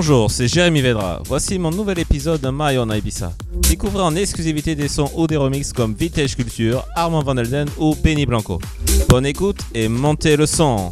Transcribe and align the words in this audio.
Bonjour, 0.00 0.30
c'est 0.30 0.48
Jérémy 0.48 0.80
Vedra. 0.80 1.20
Voici 1.26 1.58
mon 1.58 1.70
nouvel 1.70 1.98
épisode 1.98 2.40
de 2.40 2.48
My 2.50 2.78
on 2.78 2.90
Ibiza. 2.90 3.34
Découvrez 3.68 4.02
en 4.02 4.16
exclusivité 4.16 4.74
des 4.74 4.88
sons 4.88 5.10
ou 5.14 5.26
des 5.26 5.36
remixes 5.36 5.74
comme 5.74 5.94
Vintage 5.94 6.36
Culture, 6.36 6.86
Armand 6.96 7.22
Van 7.22 7.36
Elden 7.36 7.68
ou 7.76 7.94
Benny 8.02 8.24
Blanco. 8.24 8.58
Bonne 9.10 9.26
écoute 9.26 9.60
et 9.74 9.88
montez 9.88 10.38
le 10.38 10.46
son. 10.46 10.90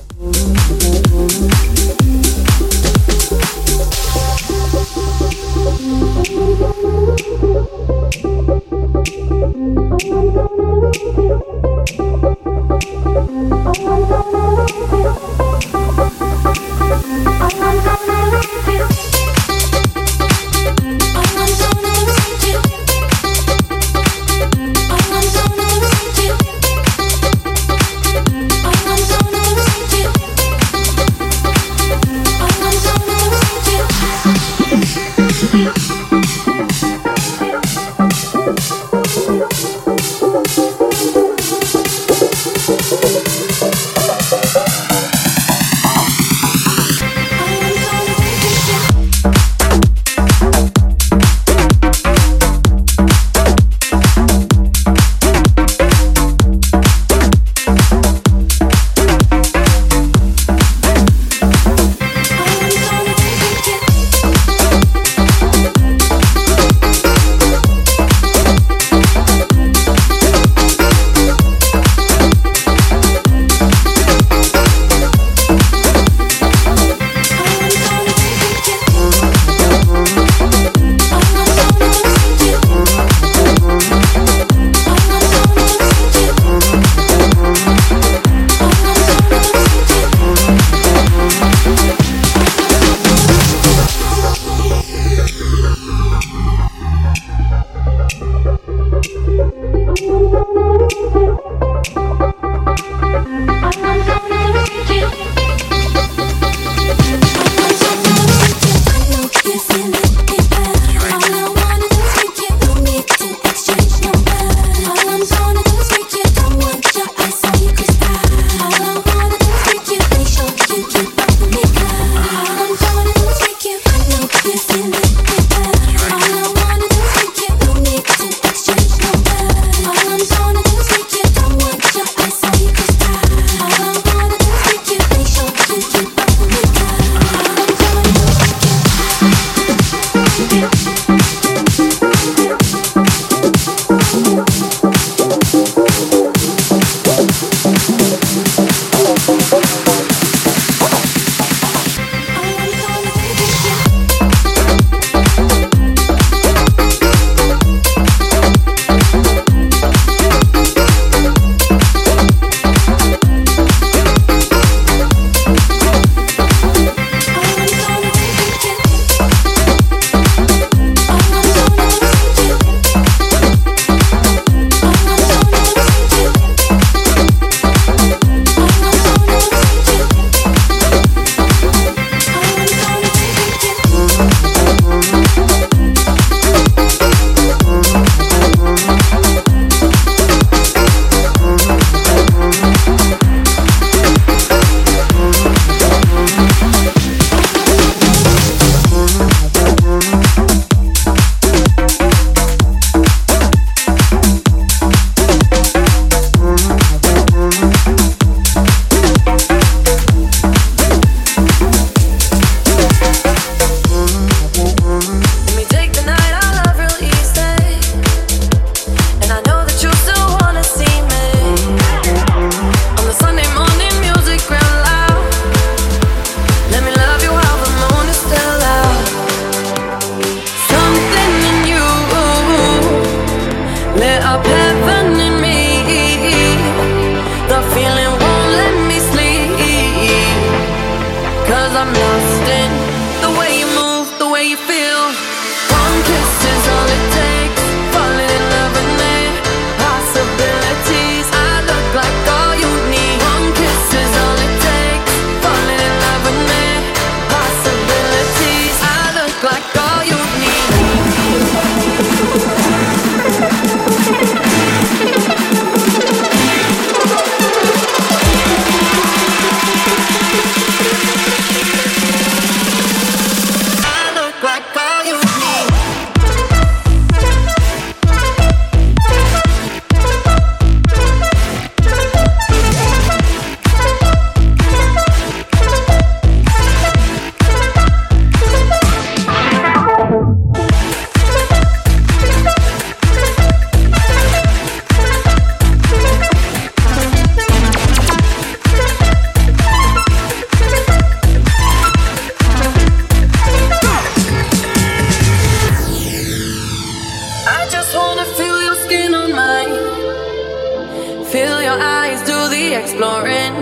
exploring. 312.66 313.54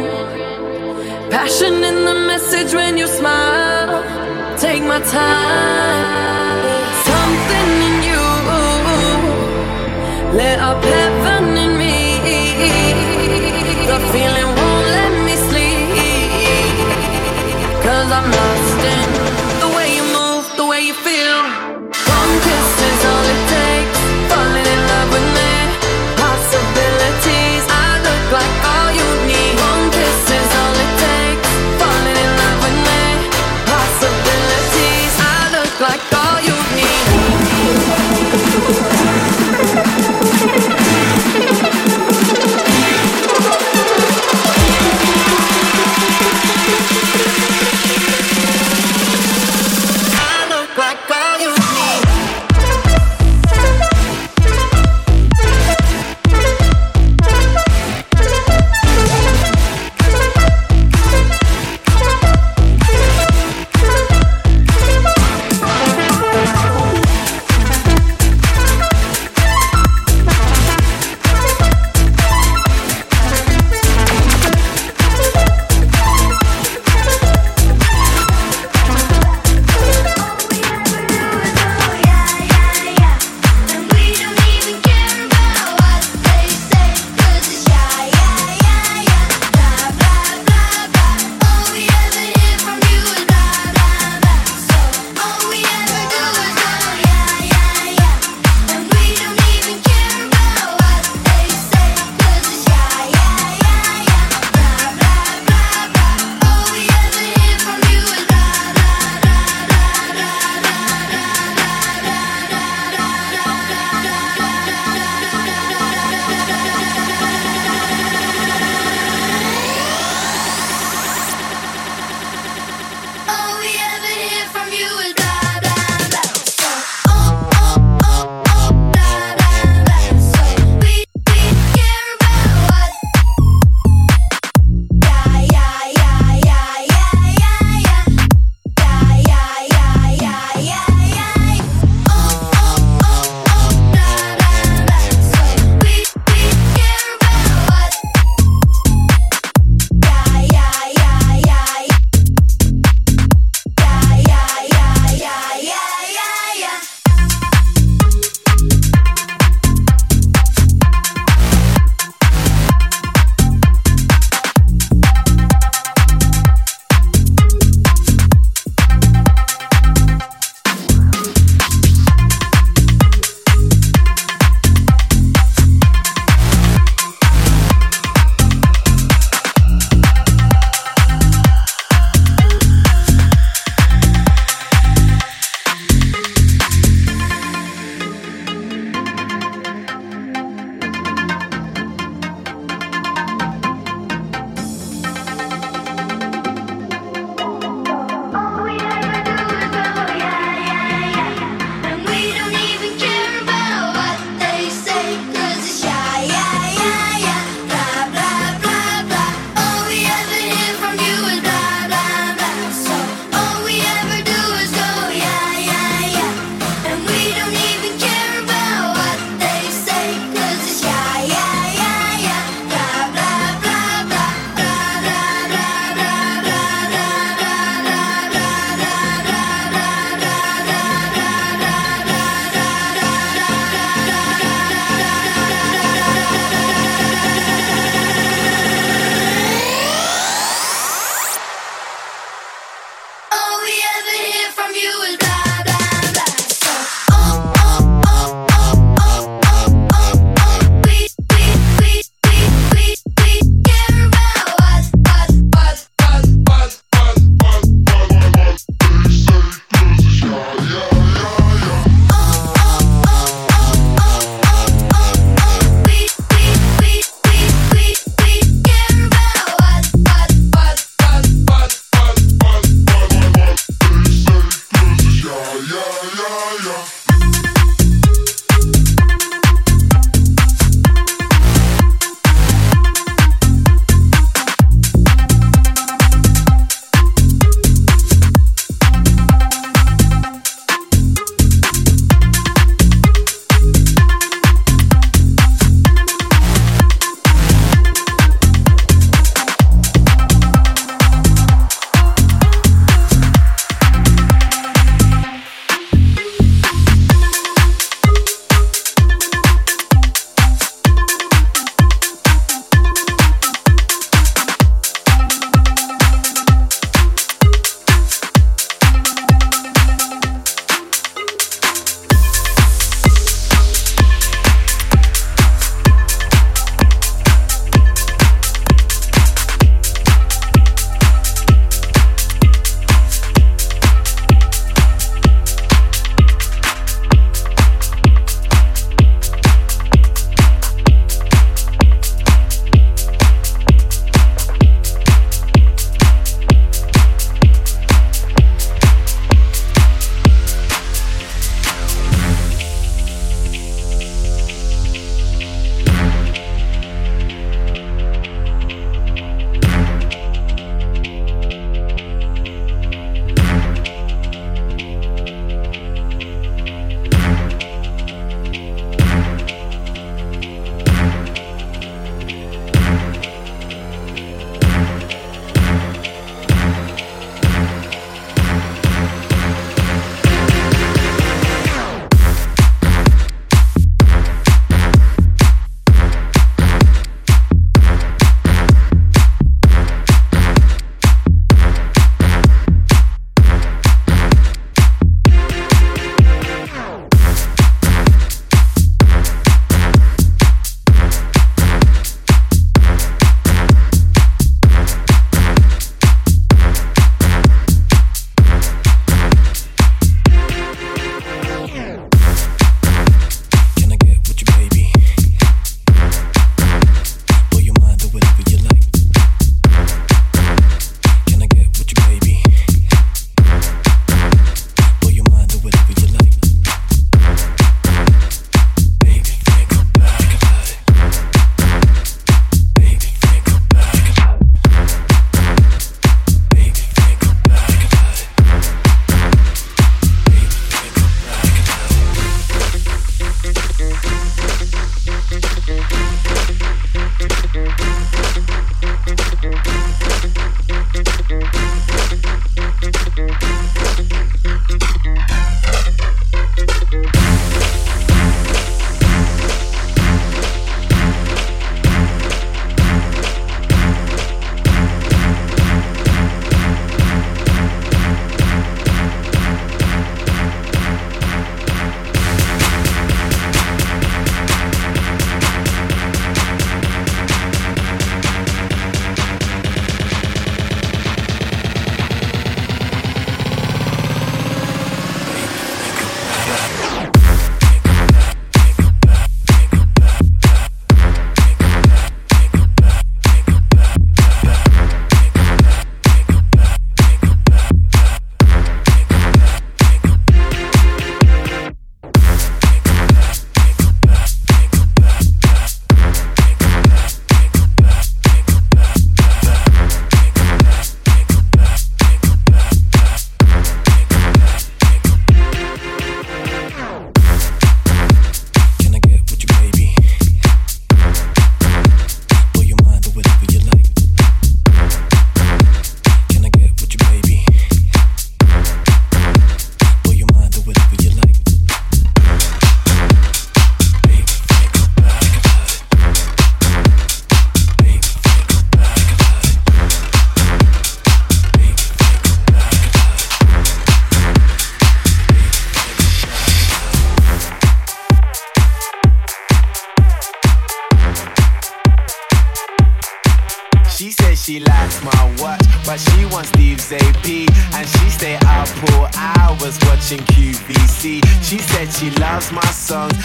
Passion 1.30 1.74
in 1.84 2.04
the 2.04 2.14
message 2.26 2.74
when 2.74 2.96
you 2.96 3.06
smile. 3.06 4.02
Take 4.58 4.82
my 4.82 5.00
time. 5.00 6.62
Something 7.10 7.70
in 7.88 7.96
you 8.08 8.24
lit 10.38 10.58
up 10.58 10.82
heaven 10.84 11.56
in 11.64 11.72
me. 11.78 11.96
The 13.90 13.98
feeling 14.12 14.48
won't 14.58 14.86
let 14.98 15.12
me 15.26 15.34
sleep. 15.48 15.88
Cause 17.84 18.10
I'm 18.18 18.30
lost. 18.30 18.75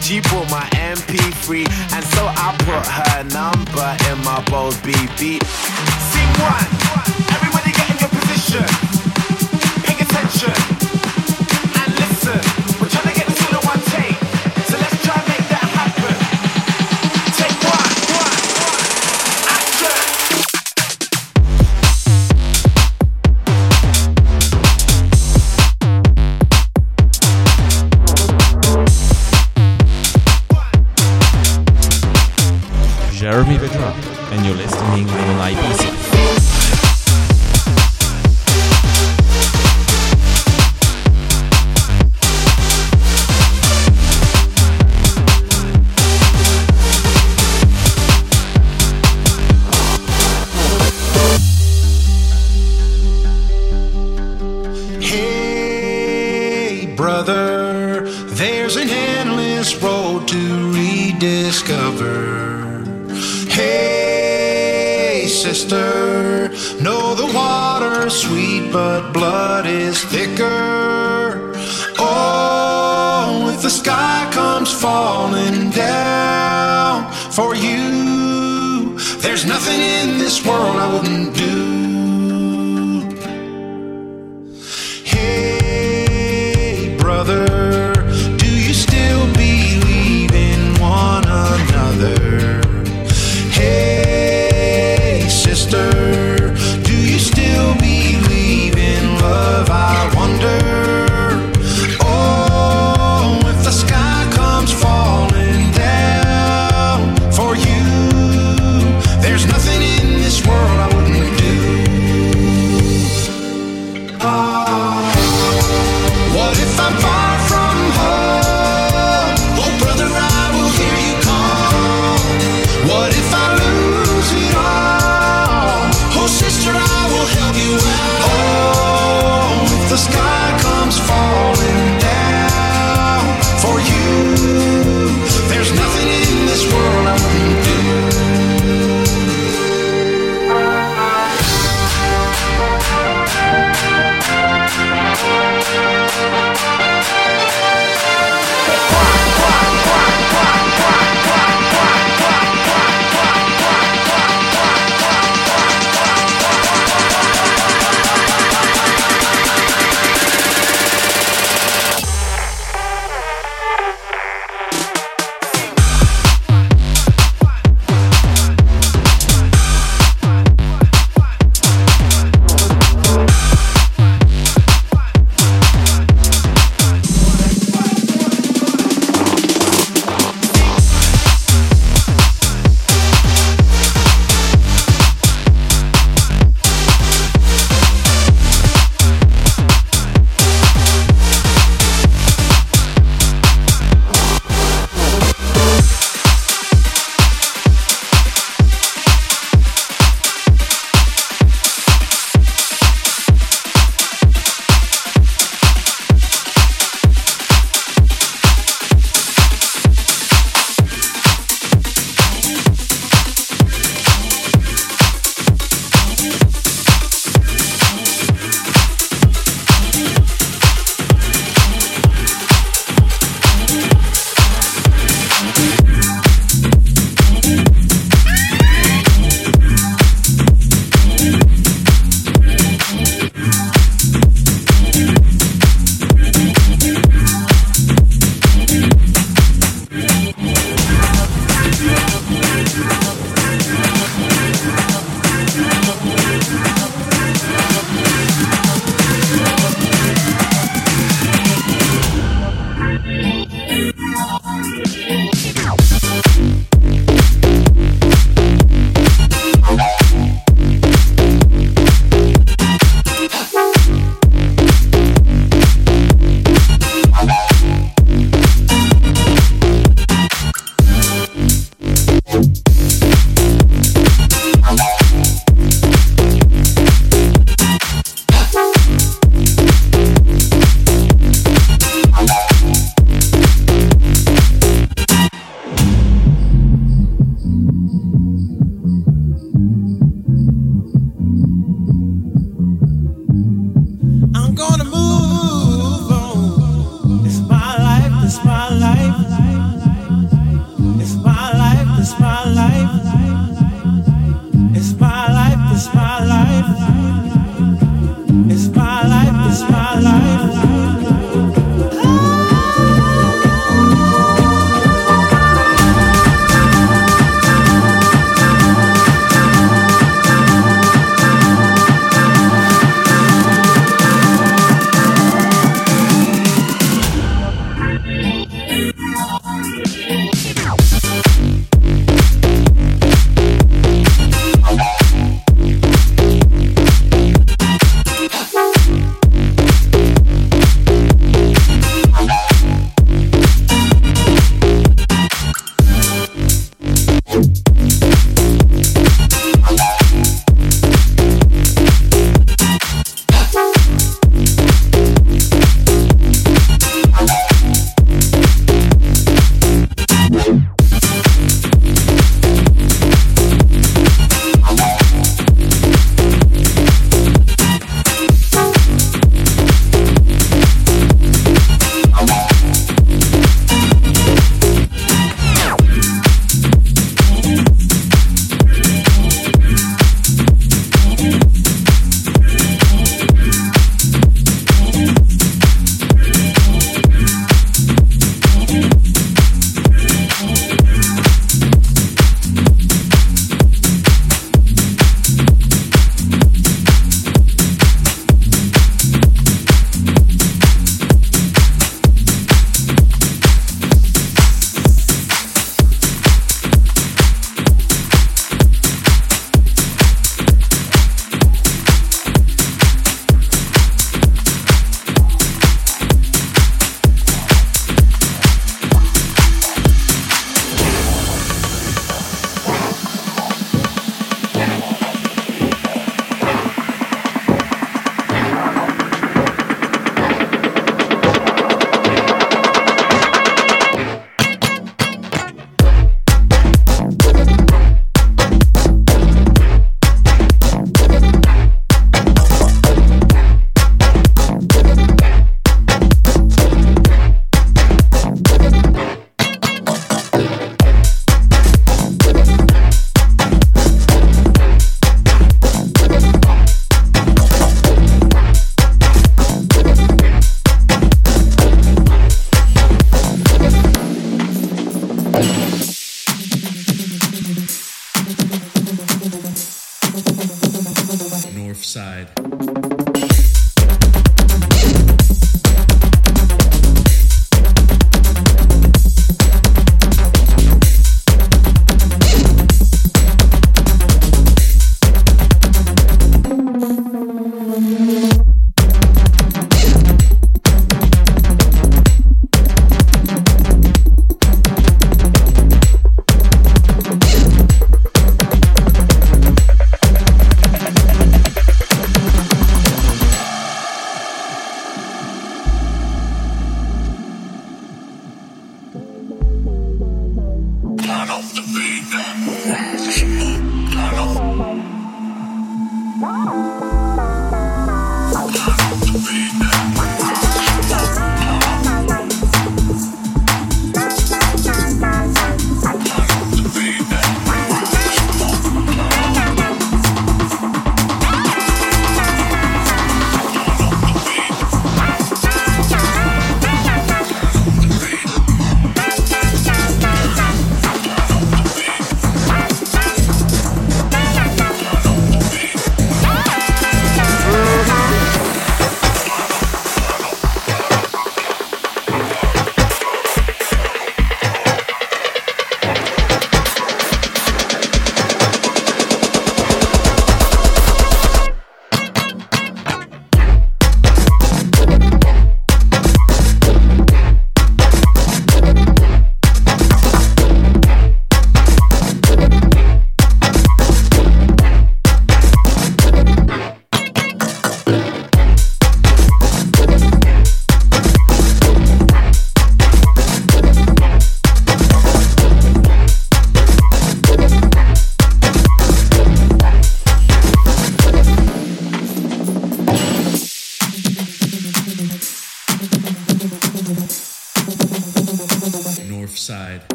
She 0.00 0.20
bought 0.20 0.50
my 0.50 0.66
MP3, 0.72 1.66
and 1.94 2.04
so 2.04 2.26
I 2.26 2.54
put 2.58 2.86
her 2.86 3.24
number 3.24 3.88
in 4.10 4.18
my 4.24 4.42
Bose 4.50 4.76
BB. 4.78 5.42
Sing 6.12 6.30
one, 6.44 6.68
everybody 7.34 7.72
get 7.72 7.90
in 7.90 7.98
your 7.98 8.08
position. 8.10 8.83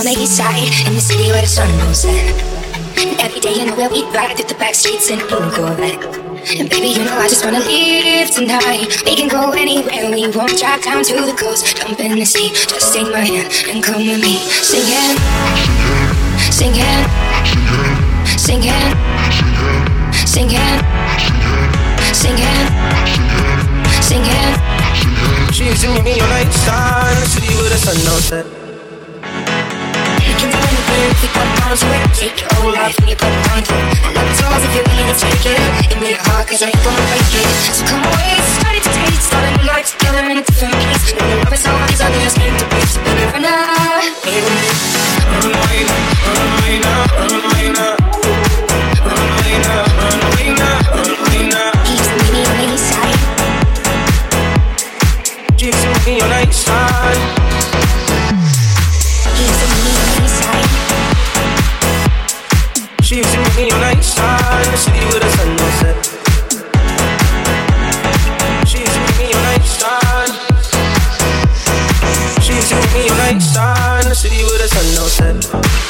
On 0.00 0.06
the 0.06 0.16
east 0.16 0.38
side 0.38 0.64
in 0.88 0.94
the 0.94 1.00
city 1.00 1.28
where 1.28 1.42
the 1.42 1.46
sun 1.46 1.68
goes 1.84 2.06
in. 2.08 2.32
And 2.96 3.20
every 3.20 3.38
day, 3.38 3.52
you 3.52 3.66
know, 3.66 3.76
we'll 3.76 3.92
eat 3.92 4.08
right 4.16 4.32
through 4.34 4.48
the 4.48 4.54
back 4.54 4.74
streets 4.74 5.10
in 5.10 5.20
a 5.20 5.26
blue 5.28 5.44
Corvette. 5.52 6.00
And 6.56 6.72
baby, 6.72 6.96
you 6.96 7.04
know, 7.04 7.12
I 7.20 7.28
just 7.28 7.44
wanna 7.44 7.60
leave 7.60 8.32
tonight. 8.32 8.88
We 9.04 9.12
can 9.12 9.28
go 9.28 9.52
anywhere 9.52 10.08
we 10.08 10.24
want, 10.32 10.56
drive 10.56 10.80
down 10.80 11.04
to 11.04 11.12
the 11.20 11.36
coast, 11.36 11.76
jump 11.76 12.00
in 12.00 12.16
the 12.16 12.24
sea. 12.24 12.48
Just 12.48 12.94
take 12.96 13.12
my 13.12 13.20
hand 13.20 13.52
and 13.68 13.84
come 13.84 14.00
with 14.00 14.24
me. 14.24 14.40
Singing, 14.64 15.20
singing, 16.48 17.04
singing, 18.40 18.40
singing, 18.40 18.88
singing, 20.24 20.80
singing. 22.16 22.64
Singing 24.00 24.00
Singing 24.00 24.48
She's 25.52 25.84
in 25.84 25.92
me 26.02 26.16
all 26.16 26.28
night, 26.32 26.48
side, 26.56 27.12
in 27.12 27.20
the 27.20 27.28
city 27.28 27.52
where 27.60 27.68
the 27.68 27.76
sun 27.76 27.96
sunset 27.96 28.59
fear, 30.90 31.10
keep 31.20 31.34
on 31.36 31.48
bouncing 31.58 31.88
Take 32.14 32.40
your 32.40 32.50
whole 32.58 32.74
you 33.06 33.16
put 33.16 33.30
it 33.30 33.42
if 34.66 34.72
you're 34.74 34.86
to 35.10 35.16
take 35.16 35.46
it 35.46 35.60
Give 35.88 36.00
me 36.00 36.08
your 36.14 36.22
heart 36.30 36.48
cause 36.48 36.62
I 36.62 36.68
ain't 36.70 36.82
gonna 36.82 37.04
it 37.38 37.46
So 37.74 37.84
come 37.86 38.02
away, 38.02 38.34
start 38.58 38.74
it 38.76 38.82
today 38.84 39.14
Starting 39.18 39.56
the 39.58 39.64
night 39.66 39.86
together 39.86 40.22
in 40.26 40.38
a 40.38 40.44
different 40.44 40.74
place 40.74 41.12
And 41.14 41.26
the 41.30 41.36
love 41.42 41.54
is 41.54 41.64
always 41.66 42.00
on 42.00 42.12
your 42.18 42.30
skin 42.30 42.52
to 42.58 42.66
breathe 42.70 42.90
So 42.90 43.00
baby, 43.06 43.24
right 43.30 43.42
now 43.42 43.70
Run 45.30 45.46
away 45.46 45.78
now, 45.86 46.02
run 46.26 46.42
away 46.58 46.76
now, 46.82 47.20
star 73.40 74.00
in 74.00 74.08
the 74.08 74.14
city 74.14 74.42
with 74.44 74.60
a 74.60 74.68
sun 74.68 74.86
no 74.94 75.06
set. 75.06 75.89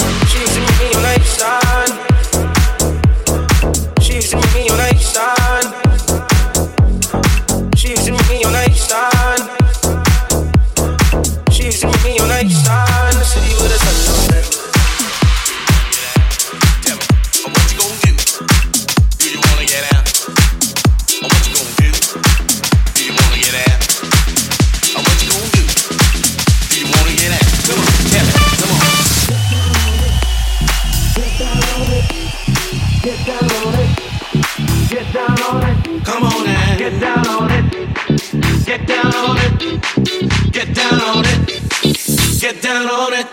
Get 39.60 40.74
down 40.74 41.02
on 41.02 41.22
it. 41.26 42.40
Get 42.40 42.62
down 42.62 42.88
on 42.88 43.12
it. 43.12 43.26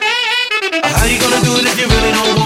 How 0.84 1.05
you 1.05 1.17
gonna 1.21 1.39
do 1.41 1.55
it 1.55 1.65
if 1.65 1.80
you 1.80 1.88
really 1.88 2.11
don't? 2.11 2.37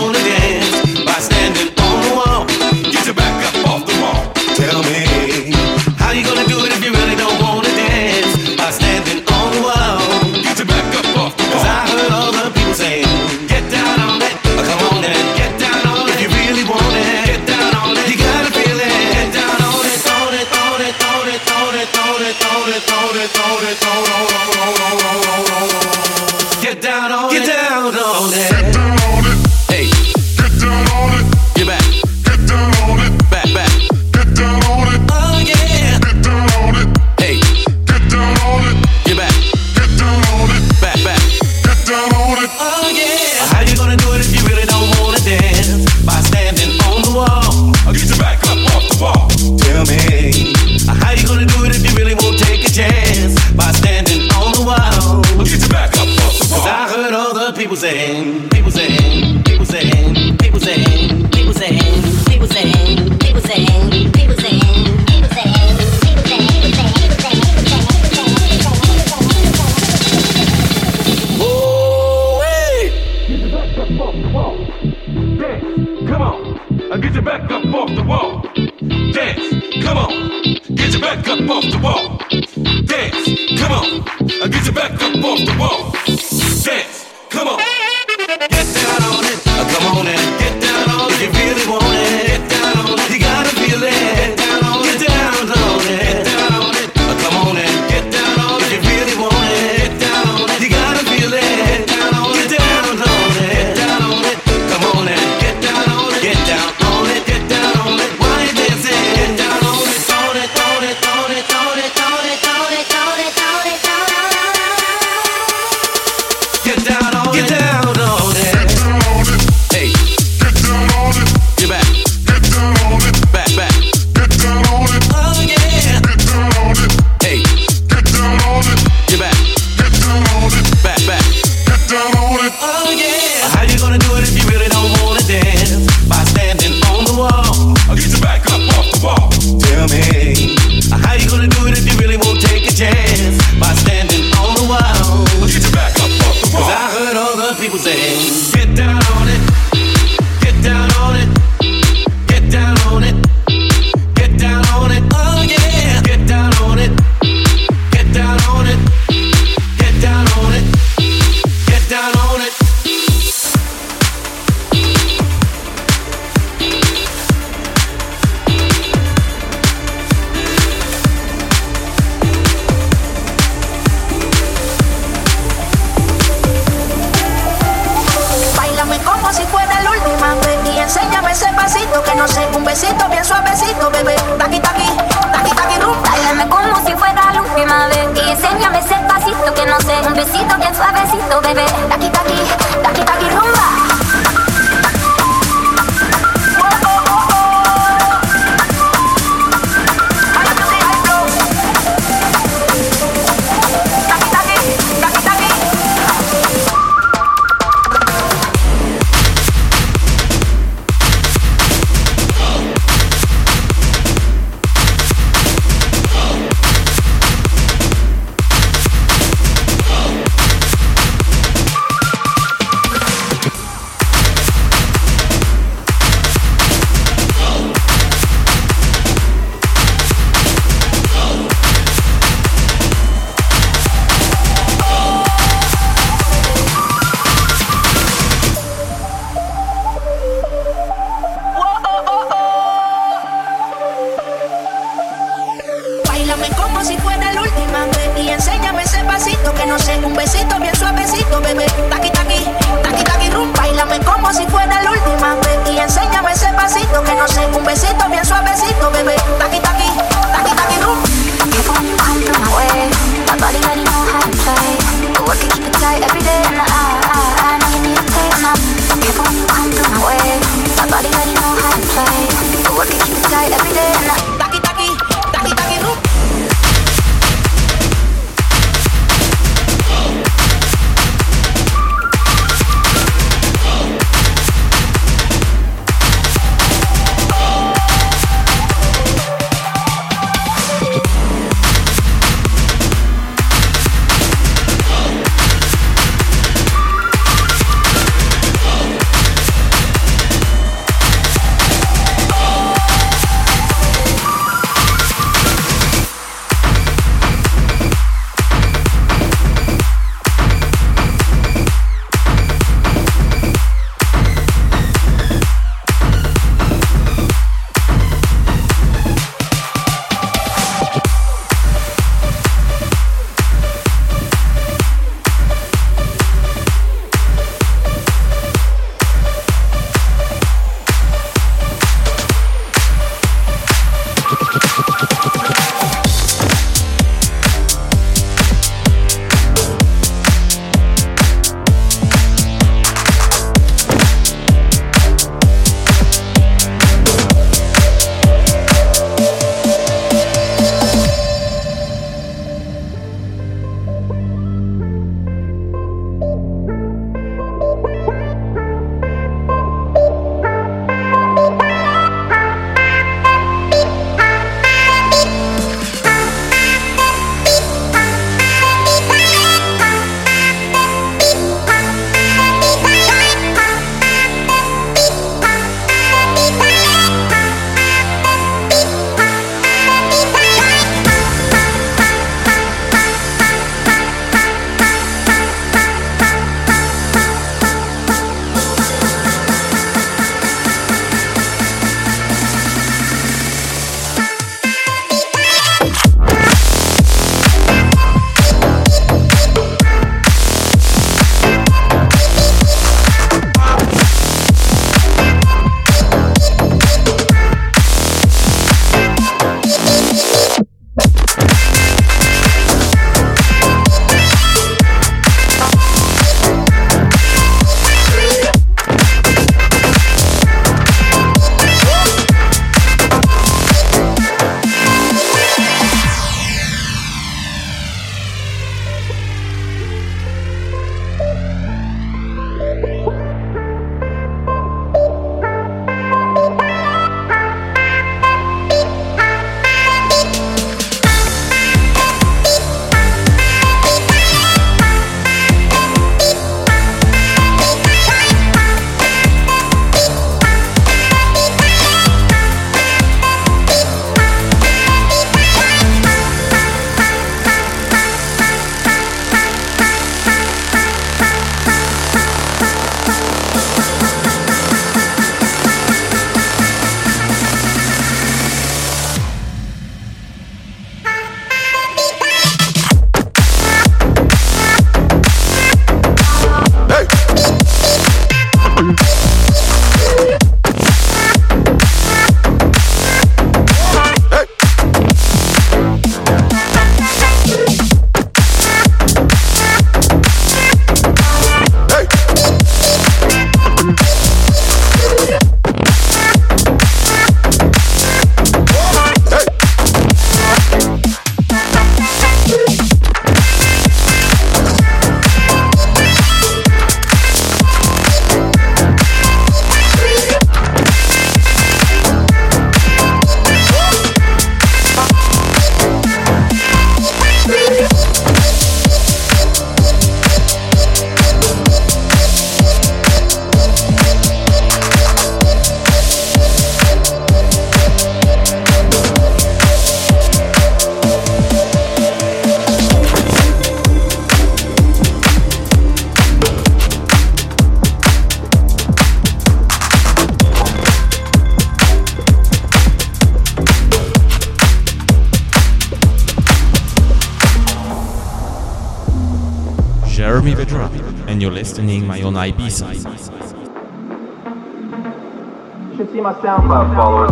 see 556.11 556.19
my 556.19 556.33
SoundCloud 556.33 556.93
followers. 556.95 557.31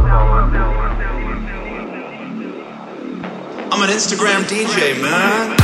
I'm 3.71 3.81
an 3.83 3.89
Instagram 3.89 4.43
DJ, 4.47 5.01
man. 5.01 5.57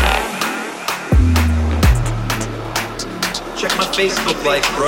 Check 3.55 3.71
my 3.77 3.85
Facebook 3.95 4.43
likes, 4.45 4.67
bro. 4.75 4.87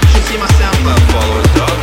You 0.00 0.08
should 0.12 0.24
see 0.30 0.38
my 0.38 0.46
SoundCloud 0.46 1.02
followers, 1.10 1.50
dog. 1.56 1.78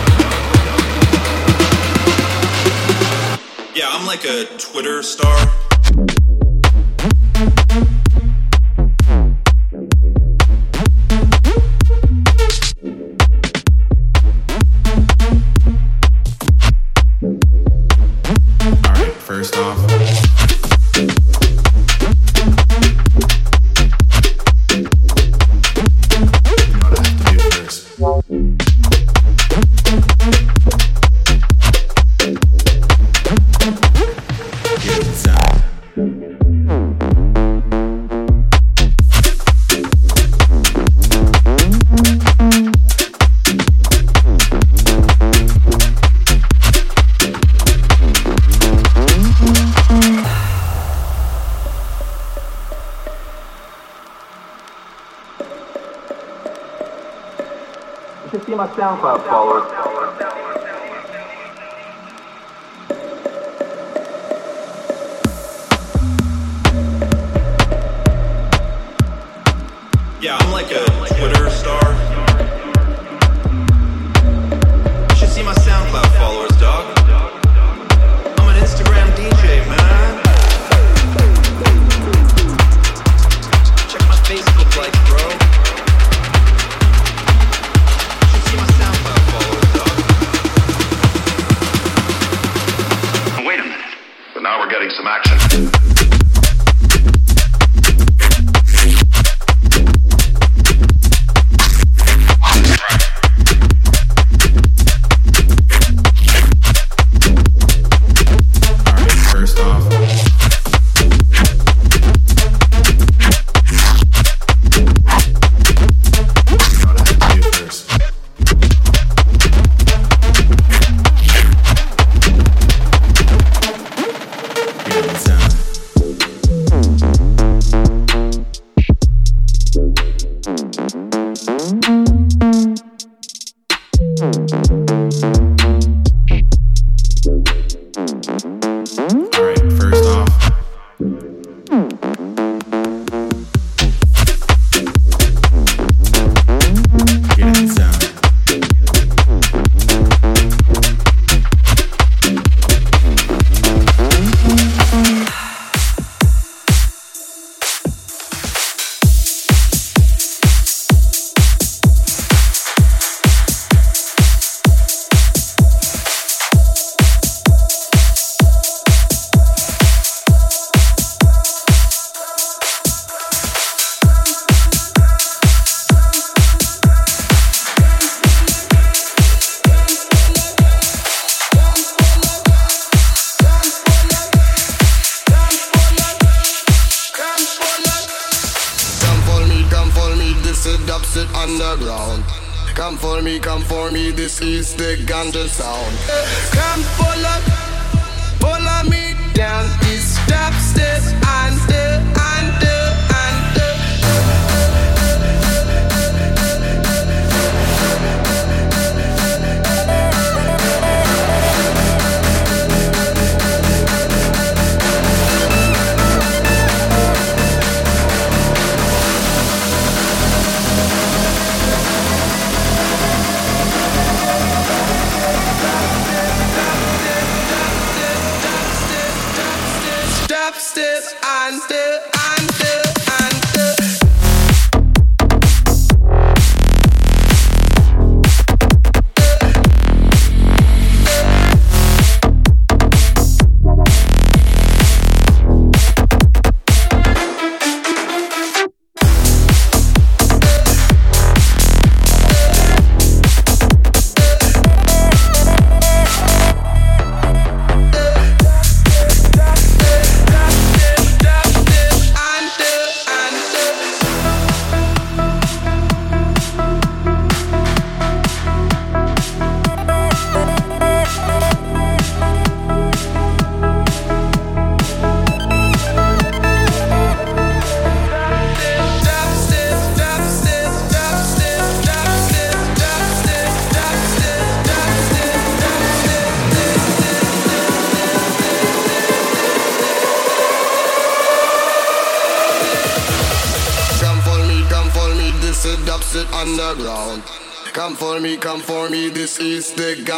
Yeah, 3.76 3.89
I'm 3.91 4.06
like 4.08 4.24
a 4.24 4.46
Twitter 4.58 5.04
star. 5.04 5.62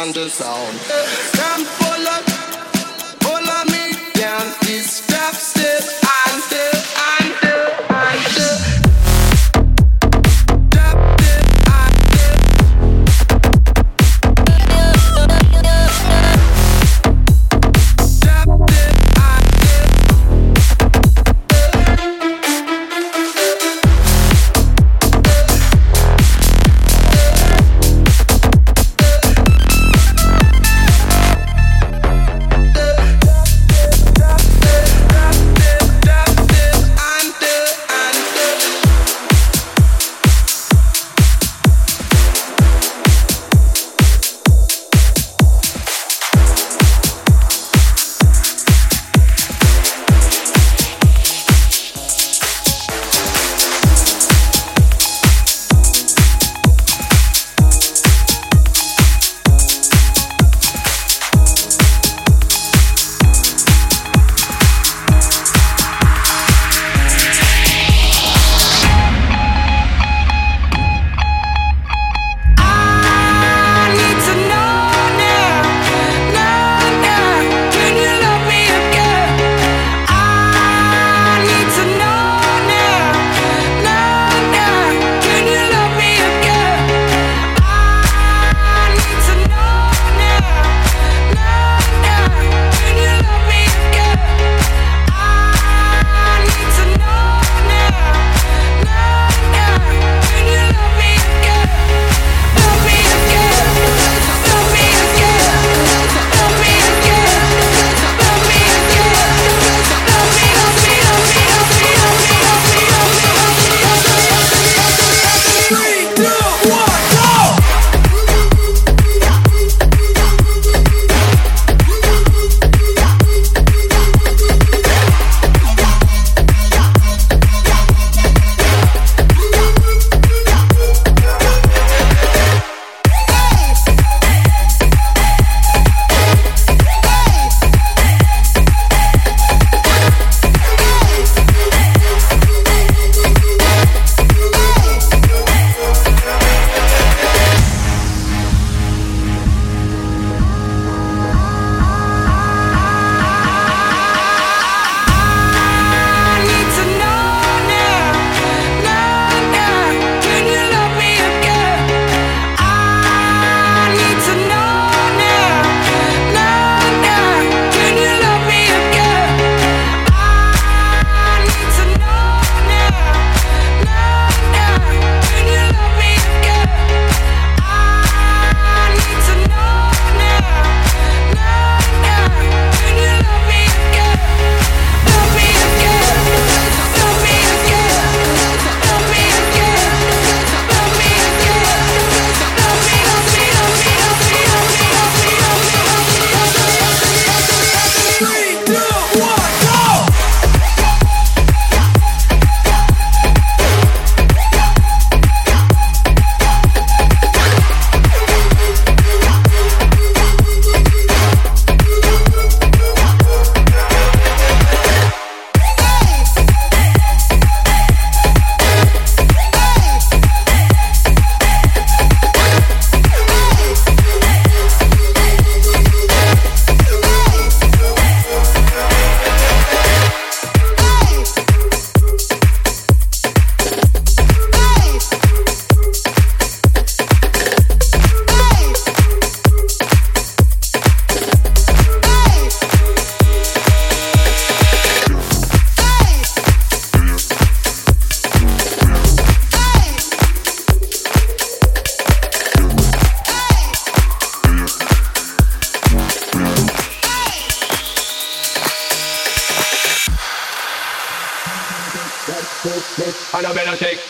underside. 0.06 0.55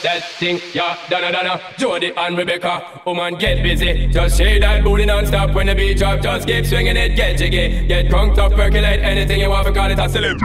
that 0.03 0.25
thing, 0.39 0.61
yeah, 0.73 0.99
Donna 1.09 1.33
Donna, 1.33 1.61
Jody 1.79 2.13
and 2.17 2.37
Rebecca. 2.37 3.03
Woman, 3.05 3.35
oh 3.35 3.37
get 3.37 3.63
busy, 3.63 4.07
just 4.09 4.39
shake 4.39 4.61
that 4.63 4.85
booty 4.85 5.07
non-stop 5.07 5.55
when 5.55 5.67
the 5.67 5.75
beat 5.75 5.99
drop. 5.99 6.21
Just 6.21 6.47
keep 6.47 6.67
swinging 6.67 6.97
it, 6.97 7.17
get 7.17 7.39
jiggy, 7.39 7.87
get 7.87 8.11
crunked 8.11 8.39
up, 8.39 8.53
percolate 8.53 9.01
anything 9.01 9.41
you 9.41 9.51
want, 9.51 9.75
call 9.75 9.91
it 9.91 9.99
a 9.99 10.09
salute. 10.09 10.41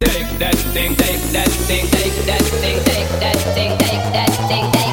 Take 0.00 0.28
that 0.38 0.54
thing, 0.54 0.94
take 0.96 1.20
that 1.32 1.48
thing, 1.48 1.86
take 1.86 2.12
that 2.26 2.42
thing, 2.42 2.84
take 2.84 3.08
that 3.20 3.36
thing, 3.54 3.78
take 3.78 4.10
that 4.12 4.28
thing. 4.48 4.56
Take 4.56 4.68
that 4.68 4.72
thing. 4.74 4.85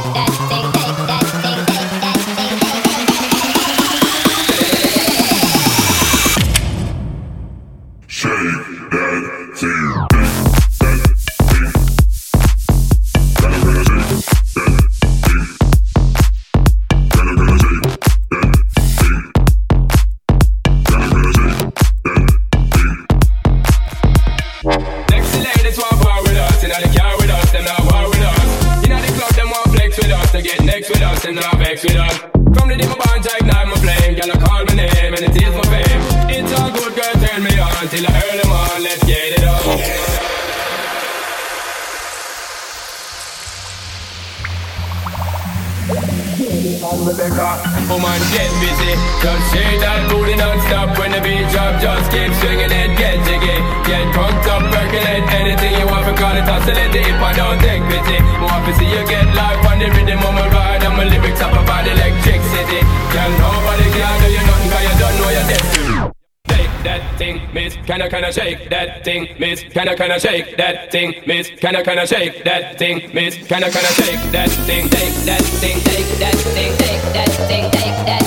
that 69.03 69.11
thing, 69.11 69.35
miss? 69.39 69.63
Can 69.63 69.87
I, 69.89 69.95
can 69.95 70.11
I 70.11 70.17
shake 70.17 70.57
that 70.57 70.91
thing, 70.91 71.13
miss? 71.25 71.49
Can 71.49 71.75
I, 71.75 71.83
can 71.83 71.99
I 71.99 72.05
shake 72.05 72.43
that 72.43 72.77
thing, 72.77 73.13
miss? 73.13 73.35
Can 73.47 73.63
I, 73.63 73.69
can 73.69 73.85
I 73.85 73.89
shake 73.89 74.31
that 74.31 74.49
thing, 74.49 74.89
take 74.89 75.13
that 75.25 75.41
thing, 75.41 75.79
take 75.81 76.19
that 76.19 76.35
thing, 76.35 76.77
take 76.77 77.01
that 77.03 77.29
thing, 77.35 77.67
take 77.67 77.71
that 77.71 77.71
thing, 77.71 77.71
shake 77.71 78.05
that? 78.05 78.22